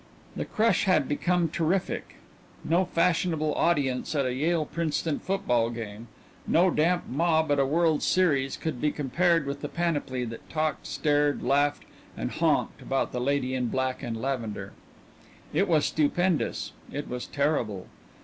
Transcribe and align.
The 0.35 0.45
crush 0.45 0.85
had 0.85 1.07
become 1.07 1.47
terrific. 1.47 2.15
No 2.63 2.85
fashionable 2.85 3.53
audience 3.53 4.15
at 4.15 4.25
a 4.25 4.33
Yale 4.33 4.65
Princeton 4.65 5.19
football 5.19 5.69
game, 5.69 6.07
no 6.47 6.71
damp 6.71 7.07
mob 7.07 7.51
at 7.51 7.59
a 7.59 7.67
world's 7.67 8.07
series, 8.07 8.57
could 8.57 8.81
be 8.81 8.91
compared 8.91 9.45
with 9.45 9.61
the 9.61 9.69
panoply 9.69 10.25
that 10.25 10.49
talked, 10.49 10.87
stared, 10.87 11.43
laughed, 11.43 11.83
and 12.17 12.31
honked 12.31 12.81
about 12.81 13.11
the 13.11 13.21
lady 13.21 13.53
in 13.53 13.67
black 13.67 14.01
and 14.01 14.19
lavender. 14.19 14.73
It 15.53 15.67
was 15.67 15.85
stupendous; 15.85 16.71
it 16.91 17.07
was 17.07 17.27
terrible. 17.27 17.85